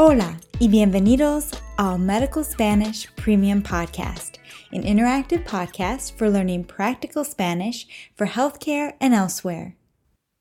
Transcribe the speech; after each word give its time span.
Hola 0.00 0.38
y 0.60 0.68
bienvenidos 0.68 1.50
al 1.76 1.98
Medical 1.98 2.44
Spanish 2.44 3.12
Premium 3.16 3.64
Podcast, 3.64 4.38
an 4.70 4.84
interactive 4.84 5.44
podcast 5.44 6.16
for 6.16 6.30
learning 6.30 6.62
practical 6.62 7.24
Spanish 7.24 7.84
for 8.14 8.28
healthcare 8.28 8.94
and 9.00 9.12
elsewhere. 9.12 9.74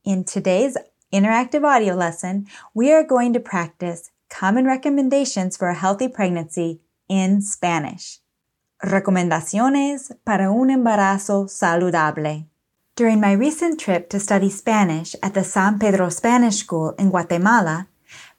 In 0.05 0.25
today's 0.25 0.77
interactive 1.11 1.65
audio 1.65 1.95
lesson, 1.95 2.45
we 2.75 2.91
are 2.93 3.03
going 3.03 3.33
to 3.33 3.39
practice 3.39 4.11
common 4.29 4.65
recommendations 4.65 5.57
for 5.57 5.69
a 5.69 5.73
healthy 5.73 6.07
pregnancy 6.07 6.81
in 7.09 7.41
Spanish. 7.41 8.19
Recomendaciones 8.85 10.11
para 10.23 10.51
un 10.51 10.69
embarazo 10.69 11.49
saludable. 11.49 12.45
During 12.95 13.19
my 13.19 13.31
recent 13.31 13.79
trip 13.79 14.07
to 14.09 14.19
study 14.19 14.51
Spanish 14.51 15.15
at 15.23 15.33
the 15.33 15.43
San 15.43 15.79
Pedro 15.79 16.09
Spanish 16.09 16.57
School 16.57 16.93
in 16.99 17.09
Guatemala, 17.09 17.87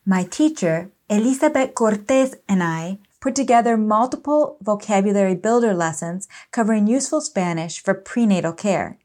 my 0.06 0.22
teacher, 0.22 0.92
Elizabeth 1.10 1.74
Cortez, 1.74 2.36
and 2.46 2.62
I 2.62 2.98
put 3.20 3.34
together 3.34 3.78
multiple 3.78 4.58
vocabulary 4.60 5.34
builder 5.34 5.72
lessons 5.72 6.28
covering 6.50 6.86
useful 6.86 7.22
Spanish 7.22 7.82
for 7.82 7.94
prenatal 7.94 8.52
care. 8.52 8.98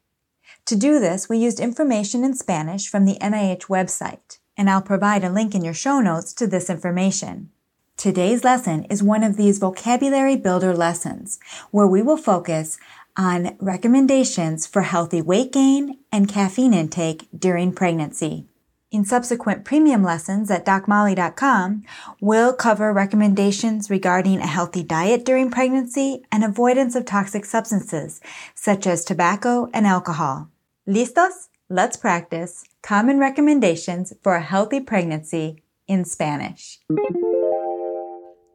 To 0.66 0.76
do 0.76 0.99
this, 0.99 1.29
we 1.29 1.38
used 1.38 1.62
information 1.62 2.26
in 2.26 2.34
Spanish 2.34 2.89
from 2.89 3.05
the 3.05 3.17
NIH 3.21 3.67
website, 3.67 4.39
and 4.57 4.70
I'll 4.70 4.81
provide 4.81 5.23
a 5.23 5.29
link 5.29 5.55
in 5.55 5.63
your 5.63 5.73
show 5.73 6.02
notes 6.02 6.34
to 6.34 6.48
this 6.48 6.70
information. 6.70 7.52
Today's 7.95 8.43
lesson 8.43 8.84
is 8.85 9.01
one 9.01 9.23
of 9.23 9.38
these 9.38 9.59
vocabulary 9.59 10.35
builder 10.35 10.76
lessons 10.76 11.40
where 11.71 11.88
we 11.88 12.01
will 12.01 12.17
focus 12.17 12.77
on 13.15 13.55
recommendations 13.62 14.67
for 14.67 14.81
healthy 14.81 15.21
weight 15.21 15.54
gain 15.54 15.99
and 16.12 16.27
caffeine 16.27 16.73
intake 16.73 17.29
during 17.38 17.71
pregnancy. 17.71 18.48
In 18.93 19.05
subsequent 19.05 19.65
premium 19.65 20.03
lessons 20.03 20.52
at 20.52 20.67
docmolly.com, 20.67 21.84
we'll 22.21 22.53
cover 22.53 22.93
recommendations 22.93 23.90
regarding 23.90 24.37
a 24.37 24.45
healthy 24.45 24.84
diet 24.84 25.26
during 25.26 25.49
pregnancy 25.49 26.21
and 26.31 26.43
avoidance 26.43 26.93
of 26.93 27.03
toxic 27.03 27.43
substances 27.43 28.21
such 28.53 28.85
as 28.85 29.03
tobacco 29.03 29.68
and 29.73 29.87
alcohol. 29.87 30.49
¿Listos? 30.87 31.49
Let's 31.70 31.98
practice 31.98 32.65
common 32.84 33.18
recommendations 33.18 34.13
for 34.21 34.35
a 34.35 34.43
healthy 34.43 34.79
pregnancy 34.79 35.63
in 35.87 36.05
Spanish. 36.05 36.79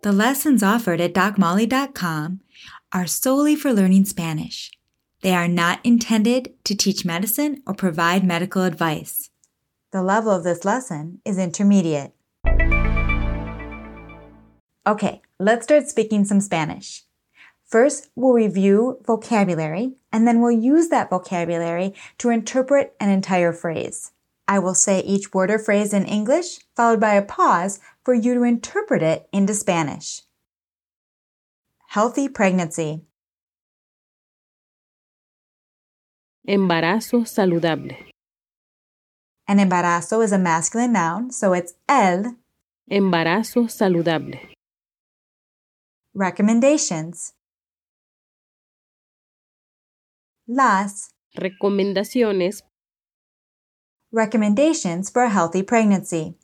The 0.04 0.12
lessons 0.12 0.62
offered 0.62 1.00
at 1.00 1.14
docmolly.com 1.14 2.40
are 2.92 3.06
solely 3.08 3.56
for 3.56 3.72
learning 3.72 4.04
Spanish. 4.04 4.70
They 5.22 5.34
are 5.34 5.48
not 5.48 5.80
intended 5.82 6.54
to 6.62 6.76
teach 6.76 7.04
medicine 7.04 7.60
or 7.66 7.74
provide 7.74 8.22
medical 8.22 8.62
advice. 8.62 9.30
The 9.90 10.02
level 10.02 10.30
of 10.30 10.44
this 10.44 10.66
lesson 10.66 11.22
is 11.24 11.38
intermediate. 11.38 12.12
Okay, 14.86 15.22
let's 15.38 15.64
start 15.64 15.88
speaking 15.88 16.26
some 16.26 16.40
Spanish. 16.40 17.04
First, 17.64 18.10
we'll 18.14 18.34
review 18.34 18.98
vocabulary, 19.06 19.94
and 20.12 20.26
then 20.26 20.40
we'll 20.40 20.50
use 20.50 20.88
that 20.88 21.08
vocabulary 21.08 21.94
to 22.18 22.28
interpret 22.28 22.94
an 23.00 23.08
entire 23.08 23.52
phrase. 23.54 24.12
I 24.46 24.58
will 24.58 24.74
say 24.74 25.00
each 25.00 25.32
word 25.32 25.50
or 25.50 25.58
phrase 25.58 25.94
in 25.94 26.04
English, 26.04 26.60
followed 26.76 27.00
by 27.00 27.14
a 27.14 27.22
pause 27.22 27.80
for 28.04 28.12
you 28.12 28.34
to 28.34 28.42
interpret 28.42 29.02
it 29.02 29.26
into 29.32 29.54
Spanish. 29.54 30.22
Healthy 31.88 32.28
pregnancy. 32.28 33.02
Embarazo 36.46 37.24
saludable. 37.24 37.96
An 39.48 39.58
embarazo 39.58 40.22
is 40.22 40.32
a 40.32 40.38
masculine 40.38 40.92
noun, 40.92 41.30
so 41.30 41.54
it's 41.54 41.74
el. 41.88 42.36
Embarazo 42.90 43.68
saludable. 43.68 44.38
Recommendations. 46.14 47.32
Las 50.46 51.14
Recomendaciones 51.34 52.64
recommendations 54.10 55.10
for 55.10 55.22
a 55.22 55.30
healthy 55.30 55.62
pregnancy. 55.62 56.36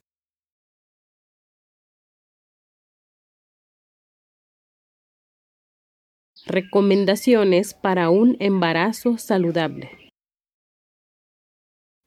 Recomendaciones 6.47 7.73
para 7.73 8.11
un 8.11 8.37
embarazo 8.39 9.17
saludable. 9.17 10.04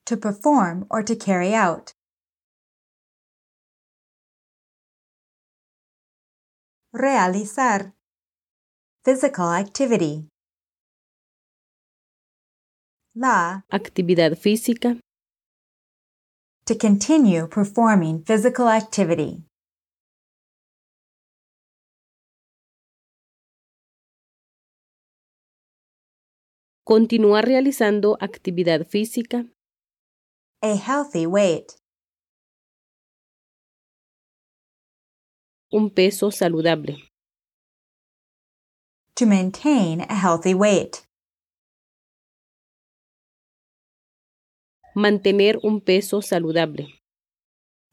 To 0.07 0.15
perform 0.15 0.85
or 0.89 1.03
to 1.03 1.17
carry 1.17 1.53
out. 1.53 1.91
Realizar. 6.93 7.91
Physical 9.03 9.51
activity. 9.51 10.29
La. 13.13 13.65
Actividad 13.69 14.37
física. 14.37 14.97
To 16.67 16.77
continue 16.77 17.49
performing 17.49 18.23
physical 18.23 18.69
activity. 18.69 19.43
Continuar 26.85 27.43
realizando 27.45 28.17
actividad 28.21 28.87
física. 28.87 29.45
A 30.63 30.75
healthy 30.75 31.27
weight. 31.27 31.75
Un 35.71 35.91
peso 35.91 36.31
saludable. 36.31 36.97
To 39.17 39.27
maintain 39.27 40.01
a 40.01 40.15
healthy 40.15 40.55
weight. 40.55 41.05
Mantener 44.95 45.59
un 45.61 45.79
peso 45.79 46.21
saludable. 46.21 46.87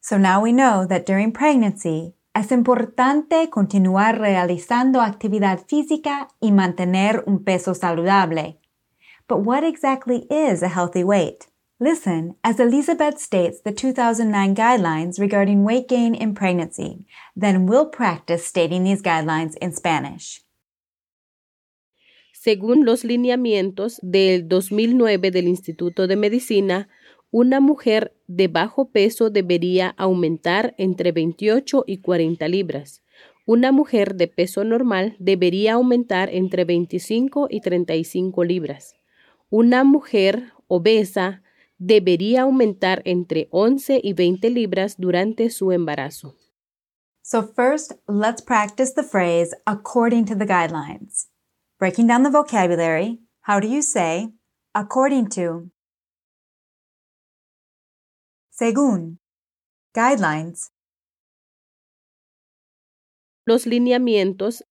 So 0.01 0.17
now 0.17 0.41
we 0.41 0.51
know 0.51 0.87
that 0.87 1.05
during 1.05 1.31
pregnancy 1.33 2.15
es 2.33 2.51
importante 2.51 3.51
continuar 3.51 4.17
realizando 4.17 5.01
actividad 5.01 5.67
física 5.67 6.29
y 6.39 6.51
mantener 6.51 7.23
un 7.27 7.43
peso 7.43 7.75
saludable. 7.75 8.59
But 9.27 9.41
what 9.45 9.63
exactly 9.63 10.25
is 10.31 10.63
a 10.63 10.69
healthy 10.69 11.03
weight? 11.03 11.47
Listen 11.77 12.37
as 12.41 12.57
Elizabeth 12.57 13.19
states 13.19 13.61
the 13.61 13.73
2009 13.73 14.55
guidelines 14.55 15.19
regarding 15.19 15.65
weight 15.65 15.89
gain 15.89 16.15
in 16.15 16.33
pregnancy. 16.33 17.05
Then 17.35 17.65
we'll 17.65 17.89
practice 17.89 18.45
stating 18.45 18.85
these 18.85 19.01
guidelines 19.01 19.57
in 19.59 19.73
Spanish. 19.73 20.41
Según 22.31 22.85
los 22.85 23.03
lineamientos 23.03 23.99
del 24.01 24.47
2009 24.47 25.31
del 25.31 25.49
Instituto 25.49 26.07
de 26.07 26.15
Medicina, 26.15 26.87
una 27.29 27.59
mujer 27.59 28.15
de 28.27 28.47
bajo 28.47 28.91
peso 28.91 29.29
debería 29.29 29.93
aumentar 29.97 30.75
entre 30.77 31.11
28 31.11 31.83
y 31.87 31.97
40 31.97 32.47
libras. 32.47 33.03
Una 33.45 33.73
mujer 33.73 34.15
de 34.15 34.29
peso 34.29 34.63
normal 34.63 35.17
debería 35.19 35.73
aumentar 35.73 36.29
entre 36.31 36.63
25 36.63 37.47
y 37.49 37.59
35 37.59 38.45
libras. 38.45 38.95
Una 39.49 39.83
mujer 39.83 40.53
obesa 40.67 41.41
debería 41.77 42.43
aumentar 42.43 43.01
entre 43.05 43.47
11 43.51 43.99
y 44.03 44.13
20 44.13 44.49
libras 44.49 44.95
durante 44.97 45.49
su 45.49 45.71
embarazo. 45.71 46.35
So 47.21 47.41
first, 47.41 47.93
let's 48.07 48.41
practice 48.41 48.93
the 48.93 49.03
phrase 49.03 49.53
according 49.65 50.25
to 50.25 50.35
the 50.35 50.45
guidelines. 50.45 51.27
Breaking 51.79 52.07
down 52.07 52.23
the 52.23 52.29
vocabulary, 52.29 53.19
how 53.41 53.59
do 53.59 53.67
you 53.67 53.81
say 53.81 54.29
according 54.73 55.29
to? 55.29 55.71
Según. 58.51 59.17
Guidelines. 59.93 60.71
Los 63.45 63.65
lineamientos 63.65 64.63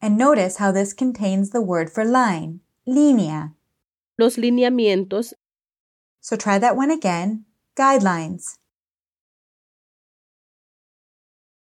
And 0.00 0.18
notice 0.18 0.56
how 0.56 0.72
this 0.72 0.92
contains 0.92 1.50
the 1.50 1.60
word 1.60 1.88
for 1.88 2.04
line, 2.04 2.60
línea. 2.86 3.54
Los 4.18 4.36
lineamientos 4.36 5.32
So 6.22 6.36
try 6.36 6.58
that 6.60 6.76
one 6.76 6.92
again. 6.92 7.46
Guidelines. 7.76 8.54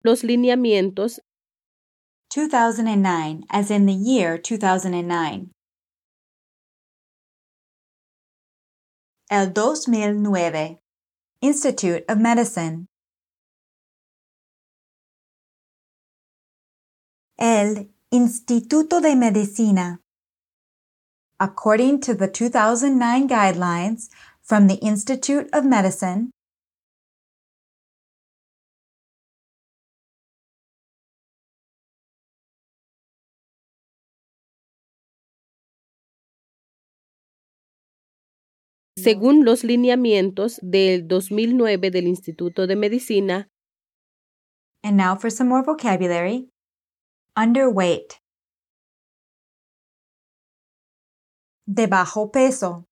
Los 0.03 0.23
lineamientos 0.23 1.21
2009, 2.31 3.45
as 3.49 3.71
in 3.71 3.87
the 3.87 3.93
year 3.93 4.37
2009. 4.39 5.51
El 9.31 9.51
2009. 9.53 10.79
Institute 11.41 12.05
of 12.09 12.19
Medicine. 12.19 12.89
El 17.39 17.87
Instituto 18.13 19.01
de 19.01 19.15
Medicina. 19.15 20.01
According 21.39 22.01
to 22.01 22.15
the 22.15 22.29
2009 22.29 23.29
guidelines 23.29 24.11
from 24.51 24.67
the 24.67 24.81
Institute 24.83 25.49
of 25.53 25.65
Medicine, 25.65 26.33
según 38.97 39.45
los 39.45 39.63
lineamientos 39.63 40.59
del 40.63 41.07
2009 41.07 41.93
del 41.93 42.09
Instituto 42.09 42.67
de 42.67 42.75
Medicina. 42.75 43.49
And 44.83 44.97
now 44.97 45.17
for 45.17 45.31
some 45.31 45.49
more 45.49 45.63
vocabulary. 45.63 46.51
Underweight. 47.37 48.19
De 51.69 51.87
bajo 51.87 52.33
peso. 52.33 52.90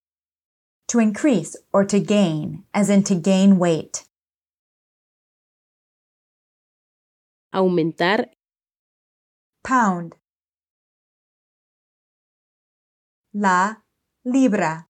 To 0.89 0.99
increase 0.99 1.57
or 1.73 1.85
to 1.85 2.01
gain, 2.01 2.65
as 2.73 2.89
in 2.91 3.03
to 3.05 3.15
gain 3.15 3.59
weight. 3.59 4.09
aumentar, 7.55 8.27
Pound. 9.65 10.17
La 13.35 13.77
libra. 14.25 14.87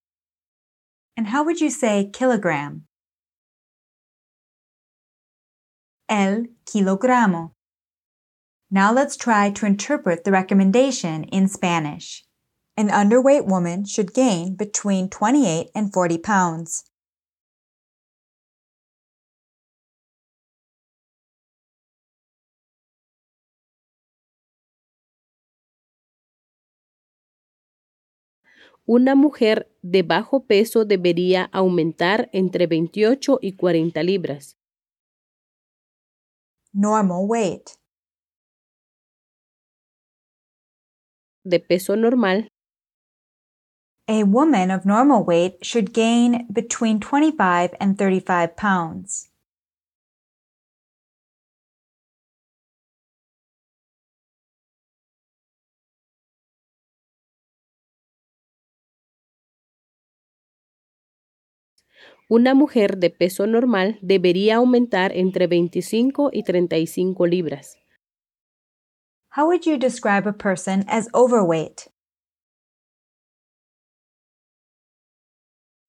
And 1.17 1.29
how 1.29 1.45
would 1.45 1.61
you 1.61 1.71
say 1.71 2.11
kilogram? 2.13 2.85
El 6.09 6.47
kilogramo. 6.65 7.53
Now 8.71 8.93
let's 8.93 9.17
try 9.17 9.51
to 9.51 9.67
interpret 9.67 10.25
the 10.25 10.33
recommendation 10.33 11.25
in 11.25 11.49
Spanish. 11.49 12.25
An 12.79 12.91
underweight 12.91 13.45
woman 13.45 13.85
should 13.85 14.15
gain 14.15 14.55
between 14.55 15.09
28 15.09 15.71
and 15.75 15.93
40 15.93 16.19
pounds. 16.19 16.85
una 28.87 29.15
mujer 29.15 29.71
de 29.83 30.03
bajo 30.03 30.47
peso 30.47 30.87
debería 30.87 31.51
aumentar 31.53 32.31
entre 32.33 32.67
28 32.67 33.39
y 33.43 33.53
40 33.53 34.03
libras. 34.03 34.57
Normal 36.73 37.27
weight. 37.27 37.69
De 41.45 41.61
peso 41.61 41.97
normal, 41.97 42.51
A 44.09 44.25
woman 44.25 44.71
of 44.71 44.87
normal 44.87 45.23
weight 45.23 45.59
should 45.63 45.93
gain 45.93 46.47
between 46.51 46.99
25 46.99 47.75
and 47.79 47.99
35 47.99 48.57
pounds. 48.57 49.29
una 62.29 62.55
mujer 62.55 62.99
de 62.99 63.09
peso 63.11 63.47
normal 63.47 63.99
debería 64.03 64.57
aumentar 64.57 65.13
entre 65.17 65.47
25 65.47 66.31
y 66.33 66.43
35 66.43 67.27
libras. 67.27 67.79
How 69.31 69.47
would 69.47 69.65
you 69.65 69.79
describe 69.79 70.27
a 70.27 70.33
person 70.33 70.85
as 70.89 71.09
overweight? 71.15 71.89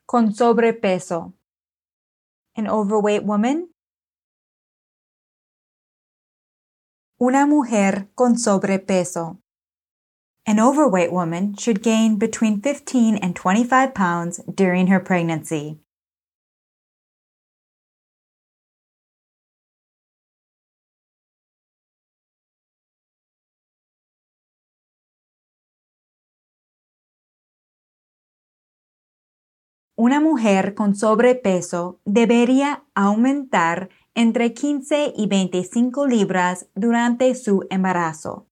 Con 0.10 0.34
sobrepeso. 0.34 1.34
An 2.58 2.68
overweight 2.68 3.24
woman? 3.24 3.70
Una 7.22 7.46
mujer 7.46 8.08
con 8.16 8.36
sobrepeso. 8.36 9.38
An 10.48 10.60
overweight 10.60 11.12
woman 11.12 11.56
should 11.56 11.84
gain 11.84 12.18
between 12.18 12.60
15 12.60 13.18
and 13.18 13.36
25 13.36 13.94
pounds 13.94 14.42
during 14.52 14.88
her 14.88 15.00
pregnancy. 15.00 15.78
Una 30.02 30.22
mujer 30.22 30.76
con 30.76 30.96
sobrepeso 30.96 32.00
debería 32.06 32.86
aumentar 32.96 33.90
entre 34.16 34.54
15 34.54 35.12
y 35.14 35.28
25 35.28 36.08
libras 36.08 36.70
durante 36.74 37.36
su 37.36 37.68
embarazo. 37.70 38.48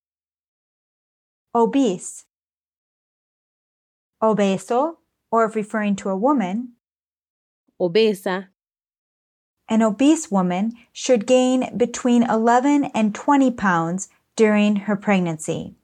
Obese. 1.53 2.25
Obeso, 4.21 4.97
or 5.31 5.45
if 5.45 5.55
referring 5.55 5.95
to 5.95 6.09
a 6.09 6.17
woman, 6.17 6.75
Obesa, 7.79 8.49
an 9.69 9.81
obese 9.81 10.29
woman 10.29 10.73
should 10.91 11.25
gain 11.25 11.69
between 11.77 12.23
11 12.29 12.91
and 12.93 13.15
20 13.15 13.51
pounds 13.51 14.09
during 14.35 14.81
her 14.85 14.97
pregnancy. 14.97 15.77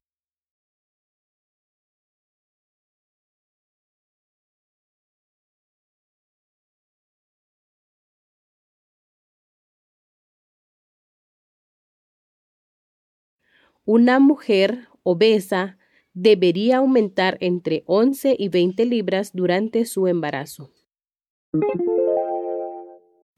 Una 13.86 14.20
mujer 14.20 14.88
obesa 15.04 15.78
debería 16.14 16.78
aumentar 16.78 17.38
entre 17.42 17.84
11 17.88 18.36
y 18.38 18.50
20 18.50 18.86
libras 18.86 19.32
durante 19.34 19.86
su 19.86 20.08
embarazo. 20.08 20.72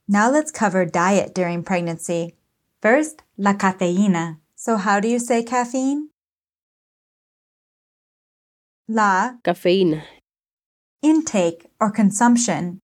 Now 0.08 0.30
let's 0.30 0.52
cover 0.52 0.86
diet 0.86 1.34
during 1.34 1.64
pregnancy. 1.64 2.34
First, 2.80 3.22
la 3.36 3.58
cafeína. 3.58 4.40
So 4.54 4.76
how 4.76 5.00
do 5.00 5.08
you 5.08 5.18
say 5.18 5.44
caffeine? 5.44 6.10
La 8.88 9.40
Cafeína, 9.42 10.04
intake 11.02 11.68
or 11.80 11.90
consumption. 11.90 12.78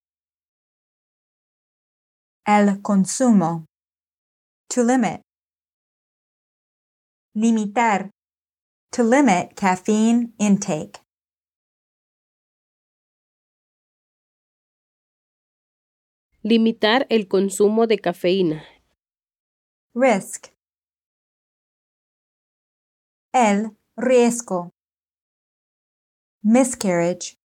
El 2.45 2.81
consumo. 2.81 3.63
To 4.71 4.83
limit. 4.83 5.21
Limitar. 7.35 8.09
To 8.91 9.03
limit 9.03 9.55
caffeine 9.55 10.33
intake. 10.37 11.03
limitar 16.43 17.07
el 17.09 17.27
consumo 17.27 17.87
de 17.87 17.97
cafeína. 17.99 18.63
Risk. 19.95 20.47
El 23.33 23.77
riesgo. 23.95 24.71
Miscarriage. 26.43 27.37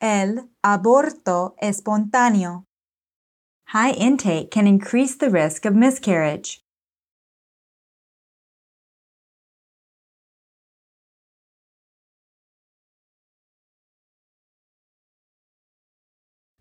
El 0.00 0.50
aborto 0.62 1.54
espontáneo. 1.58 2.66
High 3.72 3.92
intake 3.92 4.50
can 4.50 4.66
increase 4.66 5.14
the 5.16 5.30
risk 5.30 5.64
of 5.64 5.76
miscarriage. 5.76 6.60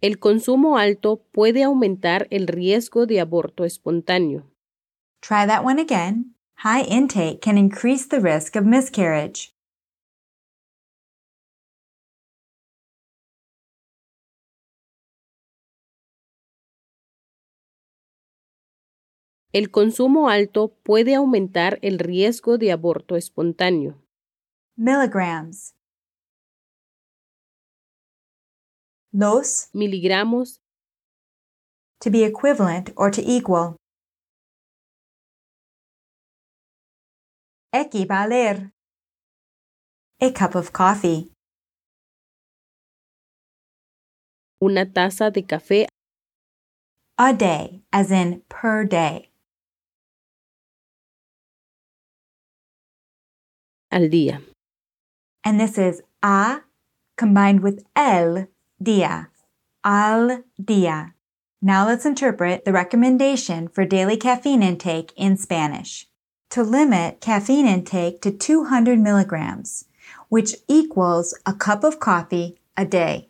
El 0.04 0.20
consumo 0.20 0.78
alto 0.78 1.26
puede 1.32 1.64
aumentar 1.64 2.28
el 2.30 2.46
riesgo 2.46 3.08
de 3.08 3.20
aborto 3.20 3.66
espontáneo. 3.66 4.44
Try 5.20 5.48
that 5.48 5.64
one 5.66 5.80
again. 5.80 6.36
High 6.58 6.84
intake 6.84 7.42
can 7.42 7.58
increase 7.58 8.06
the 8.06 8.20
risk 8.20 8.56
of 8.56 8.66
miscarriage. 8.66 9.52
El 19.52 19.72
consumo 19.72 20.30
alto 20.30 20.76
puede 20.84 21.16
aumentar 21.16 21.80
el 21.82 21.98
riesgo 21.98 22.58
de 22.58 22.72
aborto 22.72 23.16
espontáneo. 23.16 24.00
Milligrams. 24.76 25.74
Los, 29.12 29.70
Miligramos, 29.74 30.62
to 32.00 32.12
be 32.12 32.24
equivalent 32.24 32.92
or 32.96 33.10
to 33.10 33.22
equal. 33.22 33.76
Equivaler. 37.74 38.72
A 40.22 40.32
cup 40.32 40.56
of 40.56 40.72
coffee. 40.72 41.32
una 44.62 44.92
taza 44.92 45.32
de 45.32 45.44
café 45.44 45.88
A 47.18 47.34
day, 47.34 47.82
as 47.92 48.12
in 48.12 48.44
per 48.50 48.86
day. 48.86 49.29
Al 53.92 54.10
día. 54.10 54.42
And 55.44 55.60
this 55.60 55.78
is 55.78 56.02
A 56.22 56.62
combined 57.18 57.62
with 57.62 57.86
el 57.96 58.48
dia. 58.82 59.30
Al 59.84 60.44
dia. 60.64 61.14
Now 61.62 61.86
let's 61.86 62.06
interpret 62.06 62.66
the 62.66 62.74
recommendation 62.74 63.68
for 63.68 63.86
daily 63.86 64.18
caffeine 64.18 64.64
intake 64.64 65.12
in 65.16 65.38
Spanish. 65.38 66.08
To 66.52 66.64
limit 66.64 67.22
caffeine 67.22 67.68
intake 67.68 68.22
to 68.22 68.32
200 68.32 69.00
milligrams, 69.00 69.86
which 70.30 70.56
equals 70.68 71.38
a 71.46 71.54
cup 71.54 71.84
of 71.84 72.00
coffee 72.00 72.58
a 72.76 72.86
day. 72.86 73.29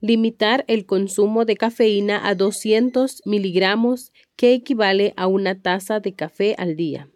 Limitar 0.00 0.64
el 0.66 0.86
consumo 0.86 1.44
de 1.44 1.56
cafeína 1.56 2.26
a 2.26 2.34
200 2.34 3.22
miligramos, 3.24 4.12
que 4.36 4.54
equivale 4.54 5.12
a 5.16 5.26
una 5.26 5.60
taza 5.60 6.00
de 6.00 6.14
café 6.14 6.54
al 6.58 6.76
día. 6.76 7.08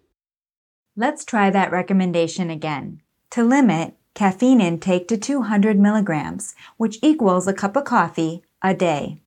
Let's 0.96 1.24
try 1.24 1.50
that 1.50 1.72
recommendation 1.72 2.50
again. 2.50 3.00
To 3.30 3.42
limit 3.42 3.94
caffeine 4.14 4.60
intake 4.60 5.08
to 5.08 5.16
200 5.16 5.76
milligrams, 5.76 6.54
which 6.76 6.98
equals 7.02 7.48
a 7.48 7.52
cup 7.52 7.76
of 7.76 7.84
coffee 7.84 8.42
a 8.62 8.74
day. 8.74 9.23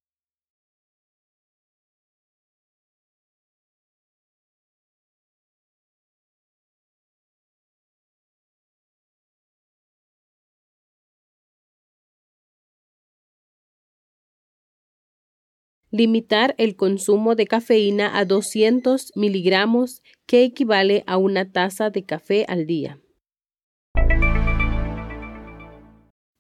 Limitar 15.92 16.56
el 16.58 16.76
consumo 16.76 17.36
de 17.36 17.48
cafeína 17.48 18.18
a 18.18 18.26
200 18.26 19.12
miligramos, 19.16 20.02
que 20.26 20.44
equivale 20.44 21.04
a 21.08 21.18
una 21.18 21.52
taza 21.52 21.90
de 21.90 22.04
café 22.04 22.46
al 22.48 22.66
día. 22.66 23.00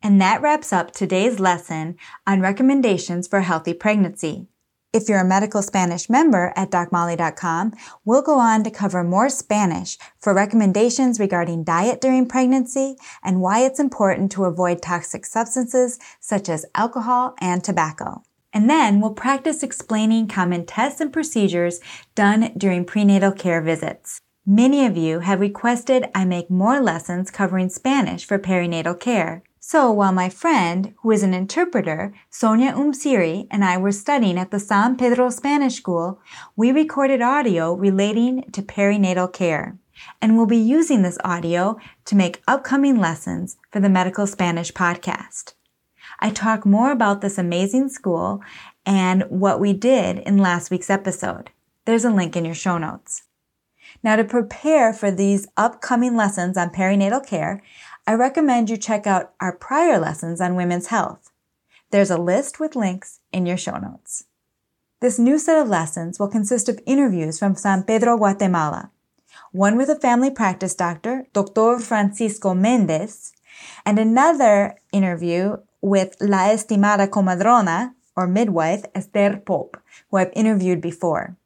And 0.03 0.21
that 0.21 0.41
wraps 0.41 0.71
up 0.71 0.91
today's 0.91 1.39
lesson 1.39 1.97
on 2.25 2.39
recommendations 2.39 3.27
for 3.27 3.41
healthy 3.41 3.73
pregnancy. 3.73 4.47
If 4.93 5.09
you're 5.09 5.19
a 5.19 5.25
medical 5.25 5.61
Spanish 5.61 6.09
member 6.09 6.53
at 6.55 6.71
docmolly.com, 6.71 7.73
we'll 8.05 8.21
go 8.21 8.39
on 8.39 8.63
to 8.63 8.71
cover 8.71 9.03
more 9.03 9.29
Spanish 9.29 9.97
for 10.17 10.33
recommendations 10.33 11.19
regarding 11.19 11.65
diet 11.65 11.99
during 11.99 12.25
pregnancy 12.25 12.95
and 13.21 13.41
why 13.41 13.59
it's 13.59 13.81
important 13.81 14.31
to 14.31 14.45
avoid 14.45 14.81
toxic 14.81 15.25
substances 15.25 15.99
such 16.21 16.47
as 16.47 16.65
alcohol 16.73 17.35
and 17.41 17.63
tobacco. 17.63 18.23
And 18.57 18.67
then 18.67 18.99
we'll 18.99 19.13
practice 19.13 19.61
explaining 19.61 20.29
common 20.29 20.65
tests 20.65 20.99
and 20.99 21.13
procedures 21.13 21.79
done 22.15 22.53
during 22.57 22.85
prenatal 22.85 23.31
care 23.31 23.61
visits. 23.61 24.19
Many 24.47 24.83
of 24.83 24.97
you 24.97 25.19
have 25.19 25.41
requested 25.41 26.07
I 26.15 26.25
make 26.25 26.49
more 26.49 26.79
lessons 26.81 27.29
covering 27.29 27.69
Spanish 27.69 28.25
for 28.25 28.39
perinatal 28.39 28.99
care. 28.99 29.43
So 29.59 29.91
while 29.91 30.11
my 30.11 30.29
friend, 30.29 30.95
who 31.03 31.11
is 31.11 31.21
an 31.21 31.35
interpreter, 31.35 32.15
Sonia 32.31 32.71
Umsiri, 32.71 33.45
and 33.51 33.63
I 33.63 33.77
were 33.77 33.91
studying 33.91 34.39
at 34.39 34.49
the 34.49 34.59
San 34.59 34.97
Pedro 34.97 35.29
Spanish 35.29 35.75
School, 35.75 36.19
we 36.55 36.71
recorded 36.71 37.21
audio 37.21 37.75
relating 37.75 38.41
to 38.53 38.63
perinatal 38.63 39.31
care. 39.31 39.77
And 40.19 40.35
we'll 40.35 40.47
be 40.47 40.57
using 40.57 41.03
this 41.03 41.19
audio 41.23 41.77
to 42.05 42.15
make 42.15 42.41
upcoming 42.47 42.99
lessons 42.99 43.57
for 43.71 43.79
the 43.79 43.87
Medical 43.87 44.25
Spanish 44.25 44.71
podcast. 44.71 45.53
I 46.19 46.31
talk 46.31 46.65
more 46.65 46.91
about 46.91 47.21
this 47.21 47.37
amazing 47.37 47.89
school 47.89 48.41
and 48.85 49.23
what 49.29 49.59
we 49.59 49.73
did 49.73 50.19
in 50.19 50.37
last 50.37 50.71
week's 50.71 50.89
episode. 50.89 51.51
There's 51.85 52.05
a 52.05 52.09
link 52.09 52.35
in 52.35 52.45
your 52.45 52.55
show 52.55 52.77
notes. 52.77 53.23
Now, 54.03 54.15
to 54.15 54.23
prepare 54.23 54.93
for 54.93 55.11
these 55.11 55.47
upcoming 55.55 56.15
lessons 56.15 56.57
on 56.57 56.69
perinatal 56.69 57.25
care, 57.25 57.61
I 58.05 58.13
recommend 58.13 58.69
you 58.69 58.77
check 58.77 59.07
out 59.07 59.33
our 59.39 59.53
prior 59.53 59.99
lessons 59.99 60.41
on 60.41 60.55
women's 60.55 60.87
health. 60.87 61.31
There's 61.91 62.11
a 62.11 62.17
list 62.17 62.59
with 62.59 62.75
links 62.75 63.19
in 63.31 63.45
your 63.45 63.57
show 63.57 63.77
notes. 63.77 64.25
This 64.99 65.19
new 65.19 65.37
set 65.37 65.61
of 65.61 65.69
lessons 65.69 66.19
will 66.19 66.27
consist 66.27 66.67
of 66.67 66.79
interviews 66.85 67.37
from 67.37 67.55
San 67.55 67.83
Pedro, 67.83 68.17
Guatemala, 68.17 68.91
one 69.51 69.77
with 69.77 69.89
a 69.89 69.99
family 69.99 70.31
practice 70.31 70.73
doctor, 70.73 71.27
Dr. 71.33 71.79
Francisco 71.79 72.53
Mendez, 72.53 73.31
and 73.85 73.99
another 73.99 74.75
interview 74.91 75.57
with 75.81 76.15
La 76.19 76.49
Estimada 76.49 77.07
Comadrona, 77.07 77.93
or 78.15 78.27
midwife, 78.27 78.83
Esther 78.95 79.41
Pope, 79.45 79.77
who 80.09 80.17
I've 80.17 80.31
interviewed 80.33 80.81
before. 80.81 81.37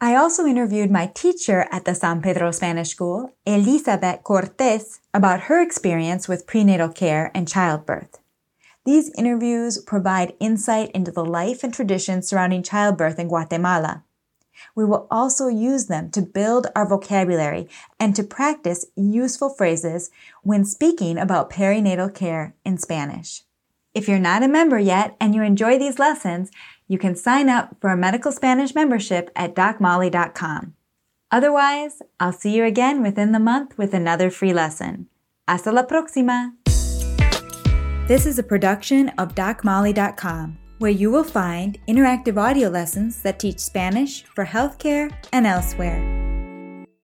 I 0.00 0.16
also 0.16 0.44
interviewed 0.46 0.90
my 0.90 1.06
teacher 1.06 1.66
at 1.70 1.84
the 1.84 1.94
San 1.94 2.20
Pedro 2.20 2.50
Spanish 2.50 2.90
School, 2.90 3.32
Elizabeth 3.46 4.22
Cortez, 4.24 5.00
about 5.14 5.42
her 5.42 5.62
experience 5.62 6.28
with 6.28 6.46
prenatal 6.46 6.88
care 6.88 7.30
and 7.34 7.48
childbirth. 7.48 8.18
These 8.84 9.12
interviews 9.16 9.80
provide 9.80 10.34
insight 10.40 10.90
into 10.90 11.12
the 11.12 11.24
life 11.24 11.62
and 11.62 11.72
traditions 11.72 12.28
surrounding 12.28 12.64
childbirth 12.64 13.18
in 13.18 13.28
Guatemala. 13.28 14.02
We 14.74 14.84
will 14.84 15.06
also 15.10 15.46
use 15.46 15.86
them 15.86 16.10
to 16.10 16.20
build 16.20 16.66
our 16.74 16.86
vocabulary 16.86 17.68
and 18.00 18.14
to 18.16 18.24
practice 18.24 18.86
useful 18.96 19.50
phrases 19.50 20.10
when 20.42 20.64
speaking 20.64 21.16
about 21.16 21.50
perinatal 21.50 22.12
care 22.12 22.54
in 22.64 22.76
Spanish. 22.76 23.44
If 23.94 24.08
you're 24.08 24.18
not 24.18 24.42
a 24.42 24.48
member 24.48 24.78
yet 24.78 25.16
and 25.20 25.34
you 25.34 25.42
enjoy 25.42 25.78
these 25.78 25.98
lessons, 25.98 26.50
you 26.88 26.98
can 26.98 27.14
sign 27.14 27.48
up 27.48 27.76
for 27.80 27.90
a 27.90 27.96
medical 27.96 28.32
Spanish 28.32 28.74
membership 28.74 29.30
at 29.36 29.54
docmolly.com. 29.54 30.74
Otherwise, 31.30 32.02
I'll 32.20 32.32
see 32.32 32.54
you 32.54 32.64
again 32.64 33.02
within 33.02 33.32
the 33.32 33.38
month 33.38 33.76
with 33.78 33.94
another 33.94 34.30
free 34.30 34.52
lesson. 34.52 35.08
Hasta 35.48 35.72
la 35.72 35.84
próxima! 35.84 36.52
This 38.06 38.26
is 38.26 38.38
a 38.38 38.42
production 38.42 39.08
of 39.10 39.34
DocMolly.com, 39.34 40.58
where 40.78 40.90
you 40.90 41.10
will 41.10 41.24
find 41.24 41.78
interactive 41.88 42.36
audio 42.36 42.68
lessons 42.68 43.22
that 43.22 43.38
teach 43.38 43.58
Spanish 43.58 44.24
for 44.24 44.44
healthcare 44.44 45.10
and 45.32 45.46
elsewhere. 45.46 46.21